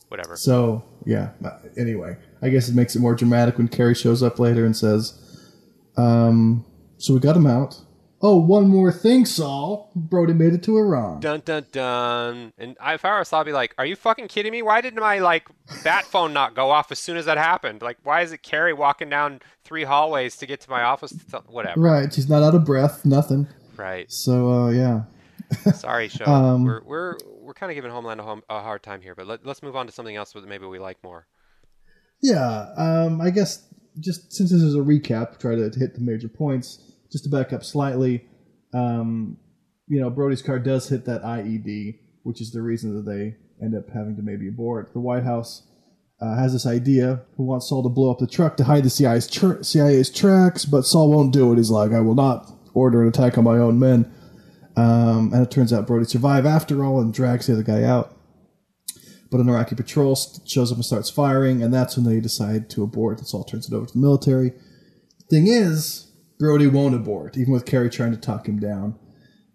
Whatever. 0.09 0.37
So 0.37 0.83
yeah. 1.05 1.31
Anyway, 1.77 2.17
I 2.41 2.49
guess 2.49 2.69
it 2.69 2.75
makes 2.75 2.95
it 2.95 2.99
more 2.99 3.15
dramatic 3.15 3.57
when 3.57 3.67
Carrie 3.67 3.95
shows 3.95 4.23
up 4.23 4.39
later 4.39 4.65
and 4.65 4.75
says, 4.75 5.51
um, 5.97 6.65
"So 6.97 7.13
we 7.13 7.19
got 7.19 7.35
him 7.35 7.47
out. 7.47 7.81
Oh, 8.19 8.37
one 8.37 8.67
more 8.67 8.91
thing, 8.91 9.25
Saul. 9.25 9.91
Brody 9.95 10.33
made 10.33 10.53
it 10.53 10.63
to 10.63 10.77
Iran. 10.77 11.19
Dun 11.19 11.43
dun 11.45 11.67
dun. 11.71 12.51
And 12.57 12.75
if 12.81 13.05
I 13.05 13.17
were 13.17 13.23
Saul, 13.23 13.41
I'd 13.41 13.45
be 13.45 13.51
like, 13.51 13.75
"Are 13.77 13.85
you 13.85 13.95
fucking 13.95 14.27
kidding 14.27 14.51
me? 14.51 14.63
Why 14.63 14.81
didn't 14.81 14.99
my 14.99 15.19
like 15.19 15.47
bat 15.83 16.03
phone 16.05 16.33
not 16.33 16.55
go 16.55 16.71
off 16.71 16.91
as 16.91 16.99
soon 16.99 17.17
as 17.17 17.25
that 17.25 17.37
happened? 17.37 17.81
Like, 17.83 17.97
why 18.03 18.21
is 18.21 18.31
it 18.31 18.41
Carrie 18.41 18.73
walking 18.73 19.09
down 19.09 19.41
three 19.63 19.83
hallways 19.83 20.35
to 20.37 20.47
get 20.47 20.61
to 20.61 20.69
my 20.69 20.81
office? 20.81 21.13
To 21.31 21.43
whatever. 21.47 21.79
Right. 21.79 22.11
She's 22.11 22.27
not 22.27 22.41
out 22.41 22.55
of 22.55 22.65
breath. 22.65 23.05
Nothing. 23.05 23.47
Right. 23.77 24.12
So 24.12 24.51
uh, 24.51 24.69
yeah. 24.71 25.03
Sorry, 25.74 26.09
show. 26.09 26.25
Um, 26.25 26.63
we're 26.63 26.83
we're 26.83 27.18
we're 27.39 27.53
kind 27.53 27.71
of 27.71 27.75
giving 27.75 27.91
Homeland 27.91 28.19
a, 28.19 28.24
home, 28.24 28.44
a 28.50 28.62
hard 28.62 28.83
time 28.83 29.01
here, 29.01 29.15
but 29.15 29.27
let, 29.27 29.45
us 29.47 29.63
move 29.63 29.75
on 29.75 29.85
to 29.85 29.94
something 29.94 30.15
else 30.15 30.33
that 30.33 30.47
maybe 30.47 30.65
we 30.65 30.79
like 30.79 31.01
more. 31.03 31.27
Yeah. 32.21 32.74
Um, 32.75 33.21
I 33.21 33.29
guess 33.29 33.65
just 34.00 34.33
since 34.33 34.51
this 34.51 34.62
is 34.62 34.75
a 34.75 34.79
recap, 34.79 35.39
try 35.39 35.56
to 35.56 35.71
hit 35.77 35.95
the 35.95 36.01
major 36.01 36.27
points 36.27 36.81
just 37.12 37.24
to 37.24 37.29
back 37.29 37.53
up 37.53 37.63
slightly, 37.63 38.25
um, 38.74 39.38
you 39.88 40.00
know, 40.00 40.09
Brody's 40.09 40.41
car 40.41 40.59
does 40.59 40.89
hit 40.89 41.06
that 41.06 41.23
IED, 41.23 42.00
which 42.23 42.41
is 42.41 42.51
the 42.51 42.62
reason 42.62 42.95
that 42.95 43.09
they 43.09 43.38
end 43.63 43.75
up 43.75 43.89
having 43.94 44.15
to 44.18 44.21
maybe 44.21 44.50
abort. 44.50 44.91
The 44.94 45.00
White 45.00 45.23
House 45.23 45.63
uh, 46.19 46.35
has 46.35 46.53
this 46.53 46.65
idea 46.65 47.21
who 47.38 47.44
wants 47.44 47.69
Saul 47.69 47.83
to 47.83 47.89
blow 47.89 48.12
up 48.12 48.19
the 48.19 48.27
truck 48.27 48.57
to 48.57 48.65
hide 48.65 48.83
the 48.83 48.89
CIA's, 48.89 49.30
tra- 49.30 49.63
CIA's 49.63 50.09
tracks, 50.09 50.65
but 50.65 50.83
Saul 50.83 51.09
won't 51.12 51.31
do 51.31 51.53
it. 51.53 51.57
He's 51.57 51.69
like, 51.69 51.91
I 51.91 52.01
will 52.01 52.15
not 52.15 52.51
order 52.77 53.01
an 53.01 53.09
attack 53.09 53.38
on 53.38 53.44
my 53.44 53.57
own 53.57 53.79
men. 53.79 54.12
Um, 54.75 55.33
and 55.33 55.41
it 55.41 55.50
turns 55.50 55.74
out 55.74 55.88
Brody 55.88 56.06
survived 56.06 56.45
after 56.45 56.85
all 56.85 57.01
and 57.01 57.13
drags 57.13 57.47
the 57.47 57.53
other 57.53 57.63
guy 57.63 57.83
out. 57.83 58.15
But 59.30 59.42
an 59.42 59.49
Iraqi 59.49 59.75
patrol 59.75 60.16
shows 60.45 60.71
up 60.71 60.78
and 60.78 60.85
starts 60.85 61.09
firing, 61.09 61.61
and 61.61 61.73
that's 61.73 61.97
when 61.97 62.06
they 62.06 62.21
decide 62.21 62.69
to 62.71 62.83
abort. 62.83 63.18
And 63.18 63.28
Saul 63.28 63.44
turns 63.44 63.68
it 63.68 63.75
over 63.75 63.87
to 63.87 63.94
the 63.94 63.99
military. 63.99 64.54
Thing 65.30 65.47
is, 65.47 66.11
Brody 66.40 66.68
won't 66.68 66.95
abort, 66.95 67.35
even 67.35 67.51
with 67.51 67.66
Carrie 67.66 67.90
trying 67.90 68.11
to 68.11 68.18
talk 68.18 68.47
him 68.47 68.59
down. 68.59 68.97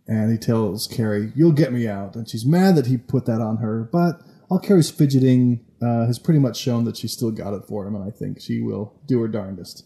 And 0.06 0.30
he 0.30 0.36
tells 0.36 0.86
Carrie, 0.88 1.32
You'll 1.34 1.52
get 1.52 1.72
me 1.72 1.88
out. 1.88 2.16
And 2.16 2.28
she's 2.28 2.44
mad 2.44 2.76
that 2.76 2.86
he 2.86 2.98
put 2.98 3.24
that 3.26 3.40
on 3.40 3.58
her, 3.58 3.88
but 3.90 4.20
all 4.50 4.58
Carrie's 4.58 4.90
fidgeting 4.90 5.64
uh, 5.80 6.04
has 6.06 6.18
pretty 6.18 6.38
much 6.38 6.58
shown 6.58 6.84
that 6.84 6.98
she 6.98 7.08
still 7.08 7.30
got 7.30 7.54
it 7.54 7.62
for 7.66 7.86
him, 7.86 7.94
and 7.94 8.04
I 8.04 8.10
think 8.10 8.38
she 8.38 8.60
will 8.60 9.00
do 9.06 9.18
her 9.22 9.28
darndest. 9.28 9.84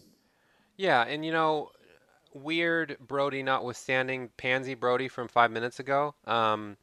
Yeah, 0.75 1.03
and 1.03 1.23
you 1.25 1.31
know, 1.31 1.69
weird 2.43 2.97
Brody 2.99 3.43
notwithstanding, 3.43 4.29
Pansy 4.37 4.73
Brody 4.73 5.07
from 5.07 5.27
five 5.27 5.51
minutes 5.51 5.79
ago. 5.79 6.15
Um, 6.25 6.77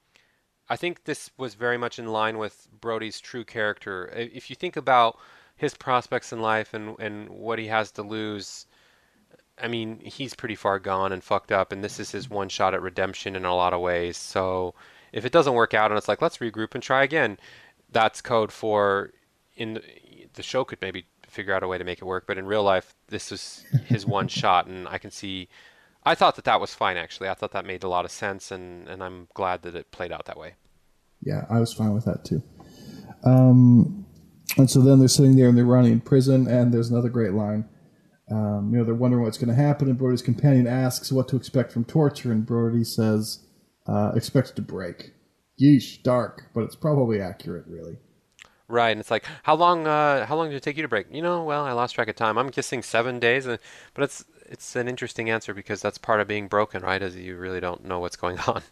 I 0.68 0.76
think 0.76 1.04
this 1.04 1.30
was 1.36 1.54
very 1.54 1.76
much 1.78 1.98
in 1.98 2.06
line 2.06 2.38
with 2.38 2.68
Brody's 2.80 3.20
true 3.20 3.44
character. 3.44 4.10
If 4.14 4.50
you 4.50 4.56
think 4.56 4.76
about 4.76 5.18
his 5.56 5.74
prospects 5.74 6.32
in 6.32 6.40
life 6.40 6.74
and, 6.74 6.98
and 6.98 7.28
what 7.28 7.58
he 7.58 7.66
has 7.66 7.90
to 7.92 8.02
lose, 8.02 8.66
I 9.62 9.68
mean, 9.68 10.00
he's 10.00 10.34
pretty 10.34 10.56
far 10.56 10.78
gone 10.78 11.12
and 11.12 11.22
fucked 11.22 11.52
up, 11.52 11.70
and 11.70 11.84
this 11.84 12.00
is 12.00 12.10
his 12.10 12.30
one 12.30 12.48
shot 12.48 12.74
at 12.74 12.82
redemption 12.82 13.36
in 13.36 13.44
a 13.44 13.54
lot 13.54 13.72
of 13.72 13.80
ways. 13.80 14.16
So 14.16 14.74
if 15.12 15.24
it 15.24 15.32
doesn't 15.32 15.54
work 15.54 15.74
out 15.74 15.90
and 15.90 15.98
it's 15.98 16.08
like, 16.08 16.22
let's 16.22 16.38
regroup 16.38 16.74
and 16.74 16.82
try 16.82 17.04
again, 17.04 17.38
that's 17.92 18.20
code 18.20 18.50
for 18.50 19.12
in 19.56 19.74
the, 19.74 19.82
the 20.32 20.42
show 20.42 20.64
could 20.64 20.80
maybe 20.82 21.06
figure 21.34 21.54
out 21.54 21.62
a 21.62 21.68
way 21.68 21.78
to 21.78 21.84
make 21.84 21.98
it 21.98 22.04
work, 22.04 22.24
but 22.26 22.38
in 22.38 22.46
real 22.46 22.62
life, 22.62 22.94
this 23.08 23.32
is 23.32 23.64
his 23.86 24.06
one 24.06 24.28
shot, 24.40 24.66
and 24.66 24.88
I 24.88 24.98
can 24.98 25.10
see. 25.10 25.48
I 26.04 26.14
thought 26.14 26.36
that 26.36 26.44
that 26.44 26.60
was 26.60 26.74
fine, 26.74 26.96
actually. 26.96 27.28
I 27.28 27.34
thought 27.34 27.52
that 27.52 27.64
made 27.64 27.82
a 27.82 27.88
lot 27.88 28.04
of 28.04 28.10
sense, 28.10 28.50
and, 28.50 28.88
and 28.88 29.02
I'm 29.02 29.28
glad 29.34 29.62
that 29.62 29.74
it 29.74 29.90
played 29.90 30.12
out 30.12 30.26
that 30.26 30.38
way. 30.38 30.54
Yeah, 31.22 31.46
I 31.50 31.60
was 31.60 31.72
fine 31.72 31.94
with 31.94 32.04
that 32.04 32.24
too. 32.24 32.42
Um, 33.24 34.04
and 34.58 34.70
so 34.70 34.80
then 34.80 34.98
they're 34.98 35.08
sitting 35.08 35.36
there 35.36 35.48
and 35.48 35.56
they're 35.56 35.64
running 35.64 35.92
in 35.92 36.00
prison, 36.00 36.46
and 36.46 36.72
there's 36.72 36.90
another 36.90 37.08
great 37.08 37.32
line 37.32 37.68
um, 38.30 38.70
you 38.72 38.78
know, 38.78 38.84
they're 38.84 38.94
wondering 38.94 39.22
what's 39.22 39.38
going 39.38 39.54
to 39.54 39.62
happen, 39.62 39.88
and 39.88 39.98
Brody's 39.98 40.22
companion 40.22 40.66
asks 40.66 41.12
what 41.12 41.28
to 41.28 41.36
expect 41.36 41.72
from 41.72 41.84
torture, 41.84 42.32
and 42.32 42.46
Brody 42.46 42.84
says, 42.84 43.44
uh, 43.86 44.12
expect 44.14 44.50
it 44.50 44.56
to 44.56 44.62
break. 44.62 45.12
Yeesh, 45.60 46.02
dark, 46.02 46.50
but 46.54 46.64
it's 46.64 46.74
probably 46.74 47.20
accurate, 47.20 47.66
really. 47.66 47.98
Right, 48.66 48.90
and 48.90 49.00
it's 49.00 49.10
like, 49.10 49.24
how 49.42 49.54
long? 49.54 49.86
Uh, 49.86 50.24
how 50.24 50.36
long 50.36 50.48
did 50.48 50.56
it 50.56 50.62
take 50.62 50.76
you 50.76 50.82
to 50.82 50.88
break? 50.88 51.06
You 51.12 51.20
know, 51.20 51.44
well, 51.44 51.64
I 51.64 51.72
lost 51.72 51.94
track 51.94 52.08
of 52.08 52.16
time. 52.16 52.38
I'm 52.38 52.48
guessing 52.48 52.82
seven 52.82 53.20
days, 53.20 53.44
and, 53.44 53.58
but 53.92 54.04
it's 54.04 54.24
it's 54.46 54.74
an 54.74 54.88
interesting 54.88 55.28
answer 55.28 55.52
because 55.52 55.82
that's 55.82 55.98
part 55.98 56.20
of 56.20 56.28
being 56.28 56.48
broken, 56.48 56.82
right? 56.82 57.02
As 57.02 57.14
you 57.14 57.36
really 57.36 57.60
don't 57.60 57.84
know 57.84 58.00
what's 58.00 58.16
going 58.16 58.38
on. 58.46 58.62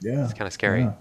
Yeah, 0.00 0.24
it's 0.24 0.32
kind 0.32 0.46
of 0.46 0.52
scary. 0.54 0.82
Yeah. 0.82 0.92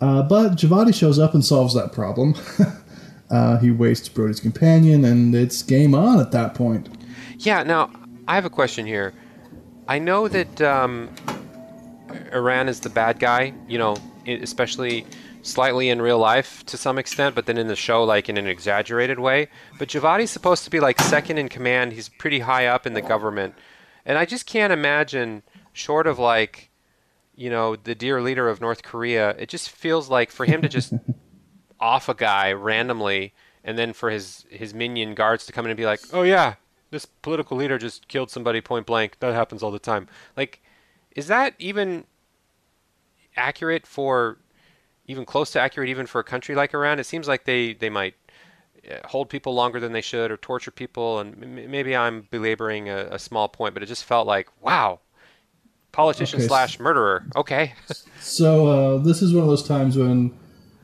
Uh, 0.00 0.22
but 0.22 0.52
Javadi 0.52 0.94
shows 0.94 1.18
up 1.18 1.34
and 1.34 1.44
solves 1.44 1.74
that 1.74 1.92
problem. 1.92 2.34
uh, 3.30 3.58
he 3.58 3.72
wastes 3.72 4.08
Brody's 4.08 4.38
companion, 4.38 5.04
and 5.04 5.34
it's 5.34 5.62
game 5.64 5.96
on 5.96 6.20
at 6.20 6.30
that 6.30 6.54
point. 6.54 6.88
Yeah. 7.38 7.64
Now 7.64 7.90
I 8.28 8.36
have 8.36 8.44
a 8.44 8.50
question 8.50 8.86
here. 8.86 9.14
I 9.88 9.98
know 9.98 10.28
that 10.28 10.60
um, 10.62 11.10
Iran 12.32 12.68
is 12.68 12.78
the 12.80 12.90
bad 12.90 13.18
guy. 13.18 13.52
You 13.66 13.78
know, 13.78 13.96
especially 14.28 15.06
slightly 15.46 15.88
in 15.88 16.02
real 16.02 16.18
life 16.18 16.64
to 16.66 16.76
some 16.76 16.98
extent, 16.98 17.34
but 17.34 17.46
then 17.46 17.56
in 17.56 17.68
the 17.68 17.76
show, 17.76 18.04
like 18.04 18.28
in 18.28 18.36
an 18.36 18.46
exaggerated 18.46 19.18
way. 19.18 19.48
But 19.78 19.88
Javadi's 19.88 20.30
supposed 20.30 20.64
to 20.64 20.70
be 20.70 20.80
like 20.80 21.00
second 21.00 21.38
in 21.38 21.48
command. 21.48 21.92
He's 21.92 22.08
pretty 22.08 22.40
high 22.40 22.66
up 22.66 22.86
in 22.86 22.94
the 22.94 23.02
government, 23.02 23.54
and 24.04 24.18
I 24.18 24.24
just 24.24 24.46
can't 24.46 24.72
imagine, 24.72 25.42
short 25.72 26.06
of 26.06 26.18
like, 26.18 26.70
you 27.34 27.50
know, 27.50 27.76
the 27.76 27.94
dear 27.94 28.20
leader 28.20 28.48
of 28.48 28.60
North 28.60 28.82
Korea. 28.82 29.30
It 29.30 29.48
just 29.48 29.70
feels 29.70 30.08
like 30.08 30.30
for 30.30 30.44
him 30.44 30.62
to 30.62 30.68
just 30.68 30.92
off 31.80 32.08
a 32.08 32.14
guy 32.14 32.52
randomly, 32.52 33.32
and 33.62 33.78
then 33.78 33.92
for 33.92 34.10
his 34.10 34.44
his 34.50 34.74
minion 34.74 35.14
guards 35.14 35.46
to 35.46 35.52
come 35.52 35.64
in 35.64 35.70
and 35.70 35.78
be 35.78 35.86
like, 35.86 36.00
"Oh 36.12 36.22
yeah, 36.22 36.54
this 36.90 37.06
political 37.06 37.56
leader 37.56 37.78
just 37.78 38.08
killed 38.08 38.30
somebody 38.30 38.60
point 38.60 38.86
blank. 38.86 39.18
That 39.20 39.34
happens 39.34 39.62
all 39.62 39.70
the 39.70 39.78
time." 39.78 40.08
Like, 40.36 40.60
is 41.12 41.28
that 41.28 41.54
even 41.58 42.04
accurate 43.36 43.86
for 43.86 44.38
even 45.06 45.24
close 45.24 45.50
to 45.52 45.60
accurate 45.60 45.88
even 45.88 46.06
for 46.06 46.20
a 46.20 46.24
country 46.24 46.54
like 46.54 46.74
Iran. 46.74 46.98
It 46.98 47.06
seems 47.06 47.28
like 47.28 47.44
they, 47.44 47.74
they 47.74 47.90
might 47.90 48.14
uh, 48.90 49.06
hold 49.06 49.28
people 49.28 49.54
longer 49.54 49.80
than 49.80 49.92
they 49.92 50.00
should 50.00 50.30
or 50.30 50.36
torture 50.36 50.70
people. 50.70 51.20
And 51.20 51.36
maybe 51.70 51.96
I'm 51.96 52.28
belaboring 52.30 52.88
a, 52.88 53.08
a 53.12 53.18
small 53.18 53.48
point, 53.48 53.74
but 53.74 53.82
it 53.82 53.86
just 53.86 54.04
felt 54.04 54.26
like, 54.26 54.48
wow, 54.60 55.00
politician 55.92 56.38
okay. 56.40 56.48
slash 56.48 56.78
murderer. 56.78 57.24
Okay. 57.34 57.74
so 58.20 58.66
uh, 58.66 58.98
this 58.98 59.22
is 59.22 59.32
one 59.32 59.42
of 59.42 59.48
those 59.48 59.66
times 59.66 59.96
when, 59.96 60.36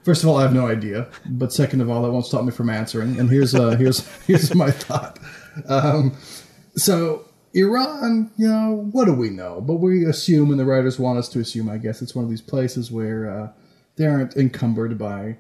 first 0.05 0.23
of 0.23 0.29
all, 0.29 0.39
I 0.39 0.43
have 0.43 0.55
no 0.55 0.67
idea, 0.67 1.09
but 1.27 1.53
second 1.53 1.81
of 1.81 1.91
all, 1.91 2.03
that 2.03 2.11
won't 2.11 2.27
stop 2.27 2.45
me 2.45 2.51
from 2.51 2.71
answering. 2.71 3.19
And 3.21 3.29
here's 3.31 3.55
uh, 3.55 3.77
here's 3.77 4.07
here's 4.27 4.55
my 4.55 4.71
thought. 4.71 5.19
Um, 5.69 6.17
so 6.75 7.27
Iran, 7.55 8.31
you 8.37 8.49
know, 8.49 8.89
what 8.93 9.05
do 9.05 9.13
we 9.13 9.31
know? 9.31 9.61
But 9.61 9.75
we 9.75 10.07
assume, 10.07 10.51
and 10.51 10.59
the 10.59 10.65
writers 10.65 10.99
want 10.99 11.19
us 11.19 11.29
to 11.31 11.41
assume, 11.41 11.69
I 11.69 11.77
guess, 11.77 12.01
it's 12.01 12.15
one 12.15 12.25
of 12.25 12.31
these 12.31 12.41
places 12.41 12.91
where 12.91 13.31
uh, 13.31 13.49
they 13.97 14.07
aren't 14.07 14.37
encumbered 14.37 14.99
by 14.99 15.37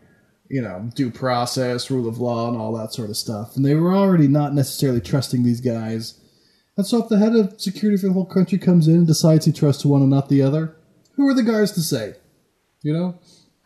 you 0.48 0.60
know 0.60 0.90
due 0.94 1.10
process 1.10 1.90
rule 1.90 2.08
of 2.08 2.18
law 2.18 2.48
and 2.48 2.56
all 2.56 2.72
that 2.74 2.92
sort 2.92 3.10
of 3.10 3.16
stuff. 3.16 3.56
And 3.56 3.64
they 3.64 3.74
were 3.74 3.94
already 3.94 4.28
not 4.28 4.54
necessarily 4.54 5.00
trusting 5.00 5.42
these 5.42 5.60
guys. 5.60 6.20
And 6.76 6.86
so 6.86 7.02
if 7.02 7.08
the 7.08 7.18
head 7.18 7.34
of 7.34 7.60
security 7.60 8.00
for 8.00 8.06
the 8.08 8.12
whole 8.14 8.26
country 8.26 8.58
comes 8.58 8.88
in 8.88 8.94
and 8.94 9.06
decides 9.06 9.44
he 9.44 9.52
trusts 9.52 9.84
one 9.84 10.00
and 10.00 10.10
not 10.10 10.28
the 10.28 10.42
other 10.42 10.76
who 11.16 11.28
are 11.28 11.34
the 11.34 11.42
guys 11.42 11.72
to 11.72 11.80
say? 11.80 12.14
You 12.82 12.92
know? 12.92 13.18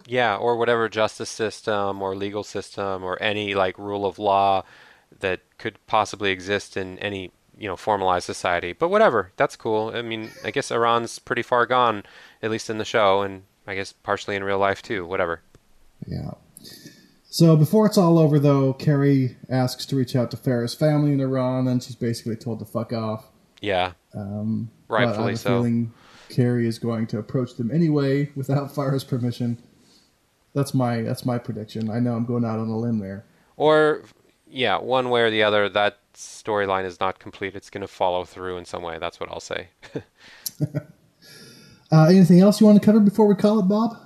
Yeah 0.06 0.36
or 0.36 0.56
whatever 0.56 0.88
justice 0.88 1.30
system 1.30 2.02
or 2.02 2.14
legal 2.14 2.44
system 2.44 3.02
or 3.02 3.20
any 3.22 3.54
like 3.54 3.78
rule 3.78 4.06
of 4.06 4.18
law 4.18 4.64
that 5.20 5.40
could 5.58 5.78
possibly 5.86 6.30
exist 6.30 6.76
in 6.76 6.98
any 7.00 7.32
you 7.58 7.66
know 7.66 7.76
formalized 7.76 8.26
society. 8.26 8.72
But 8.72 8.90
whatever 8.90 9.32
that's 9.36 9.56
cool. 9.56 9.90
I 9.94 10.02
mean 10.02 10.30
i 10.44 10.50
guess 10.50 10.70
iran's 10.70 11.18
pretty 11.18 11.42
far 11.42 11.66
gone 11.66 12.04
at 12.42 12.50
least 12.50 12.70
in 12.70 12.78
the 12.78 12.84
show 12.84 13.22
and 13.22 13.42
I 13.66 13.74
guess 13.74 13.92
partially 13.92 14.36
in 14.36 14.44
real 14.44 14.58
life 14.58 14.82
too. 14.82 15.06
Whatever. 15.06 15.42
Yeah. 16.06 16.32
So 17.28 17.56
before 17.56 17.86
it's 17.86 17.98
all 17.98 18.18
over, 18.18 18.38
though, 18.38 18.72
Carrie 18.72 19.36
asks 19.50 19.84
to 19.86 19.96
reach 19.96 20.16
out 20.16 20.30
to 20.30 20.36
Fara's 20.36 20.74
family 20.74 21.12
in 21.12 21.20
Iran, 21.20 21.68
and 21.68 21.82
she's 21.82 21.96
basically 21.96 22.36
told 22.36 22.60
to 22.60 22.64
fuck 22.64 22.92
off. 22.92 23.26
Yeah. 23.60 23.92
Um, 24.14 24.70
Rightfully 24.88 25.18
I 25.18 25.26
have 25.26 25.34
a 25.34 25.36
so. 25.36 25.48
Feeling 25.50 25.92
Carrie 26.28 26.66
is 26.66 26.78
going 26.78 27.06
to 27.08 27.18
approach 27.18 27.54
them 27.54 27.70
anyway 27.70 28.30
without 28.34 28.74
Fara's 28.74 29.04
permission. 29.04 29.62
That's 30.54 30.72
my 30.72 31.02
that's 31.02 31.26
my 31.26 31.36
prediction. 31.36 31.90
I 31.90 31.98
know 31.98 32.14
I'm 32.14 32.24
going 32.24 32.44
out 32.44 32.58
on 32.58 32.68
a 32.68 32.78
limb 32.78 33.00
there. 33.00 33.26
Or, 33.58 34.02
yeah, 34.48 34.78
one 34.78 35.10
way 35.10 35.22
or 35.22 35.30
the 35.30 35.42
other, 35.42 35.68
that 35.70 35.98
storyline 36.14 36.84
is 36.84 37.00
not 37.00 37.18
complete. 37.18 37.54
It's 37.54 37.70
going 37.70 37.82
to 37.82 37.88
follow 37.88 38.24
through 38.24 38.56
in 38.58 38.64
some 38.64 38.82
way. 38.82 38.98
That's 38.98 39.20
what 39.20 39.30
I'll 39.30 39.40
say. 39.40 39.68
Uh, 41.90 42.04
anything 42.04 42.40
else 42.40 42.60
you 42.60 42.66
want 42.66 42.80
to 42.80 42.84
cover 42.84 43.00
before 43.00 43.26
we 43.26 43.34
call 43.34 43.58
it, 43.58 43.62
Bob? 43.62 43.96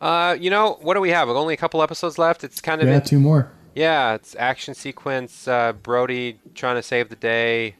Uh, 0.00 0.36
you 0.38 0.50
know, 0.50 0.78
what 0.82 0.94
do 0.94 1.00
we 1.00 1.10
have? 1.10 1.28
Only 1.28 1.54
a 1.54 1.56
couple 1.56 1.82
episodes 1.82 2.18
left. 2.18 2.44
It's 2.44 2.60
kind 2.60 2.82
of 2.82 2.88
yeah, 2.88 2.96
in, 2.96 3.02
two 3.02 3.18
more. 3.18 3.50
Yeah, 3.74 4.14
it's 4.14 4.36
action 4.38 4.74
sequence. 4.74 5.48
Uh, 5.48 5.72
Brody 5.72 6.38
trying 6.54 6.76
to 6.76 6.82
save 6.82 7.08
the 7.08 7.16
day. 7.16 7.76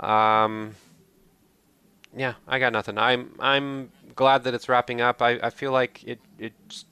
Um, 0.00 0.74
yeah, 2.14 2.34
I 2.46 2.58
got 2.58 2.72
nothing. 2.72 2.98
I'm 2.98 3.34
I'm 3.38 3.90
glad 4.14 4.44
that 4.44 4.54
it's 4.54 4.68
wrapping 4.68 5.00
up. 5.00 5.22
I, 5.22 5.38
I 5.42 5.50
feel 5.50 5.72
like 5.72 6.04
it 6.04 6.20
it's 6.38 6.84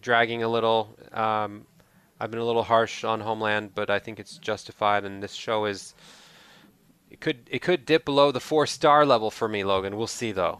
dragging 0.00 0.42
a 0.42 0.48
little. 0.48 0.96
Um, 1.12 1.66
I've 2.20 2.30
been 2.30 2.40
a 2.40 2.44
little 2.44 2.62
harsh 2.62 3.04
on 3.04 3.20
Homeland, 3.20 3.74
but 3.74 3.90
I 3.90 3.98
think 3.98 4.18
it's 4.18 4.38
justified, 4.38 5.04
and 5.04 5.22
this 5.22 5.32
show 5.32 5.64
is 5.66 5.94
it 7.14 7.20
could 7.20 7.48
it 7.48 7.62
could 7.62 7.86
dip 7.86 8.04
below 8.04 8.32
the 8.32 8.40
four 8.40 8.66
star 8.66 9.06
level 9.06 9.30
for 9.30 9.46
me, 9.46 9.62
Logan. 9.62 9.96
We'll 9.96 10.08
see 10.08 10.32
though. 10.32 10.58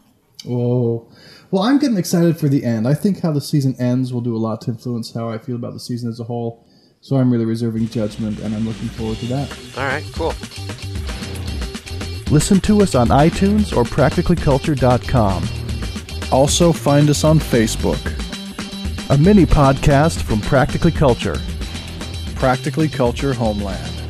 Oh, 0.49 1.09
well, 1.51 1.65
I'm 1.65 1.81
getting 1.81 1.97
excited 1.97 2.39
for 2.39 2.49
the 2.49 2.65
end. 2.65 2.87
I 2.87 2.95
think 2.95 3.23
how 3.23 3.33
the 3.33 3.41
season 3.41 3.75
ends 3.81 4.13
will 4.13 4.21
do 4.21 4.37
a 4.37 4.39
lot 4.39 4.61
to 4.63 4.71
influence 4.71 5.13
how 5.13 5.29
I 5.29 5.39
feel 5.39 5.57
about 5.57 5.73
the 5.73 5.81
season 5.81 6.09
as 6.09 6.21
a 6.21 6.25
whole. 6.25 6.65
So 7.01 7.17
I'm 7.17 7.33
really 7.33 7.45
reserving 7.45 7.89
judgment, 7.89 8.39
and 8.39 8.55
I'm 8.55 8.65
looking 8.65 8.87
forward 8.91 9.19
to 9.19 9.27
that. 9.27 9.51
All 9.77 9.85
right, 9.85 10.05
cool. 10.13 10.33
Listen 12.33 12.61
to 12.61 12.83
us 12.83 12.95
on 12.95 13.09
iTunes 13.09 13.77
or 13.77 13.83
practicallyculture.com. 13.83 15.49
Also, 16.31 16.73
find 16.73 17.11
us 17.11 17.25
on 17.25 17.41
Facebook. 17.41 18.01
A 19.11 19.19
mini 19.19 19.45
podcast 19.45 20.23
from 20.23 20.41
Practically 20.41 20.93
Culture. 20.93 21.37
Practically 22.37 22.89
Culture 22.89 23.35
Homeland. 23.35 24.04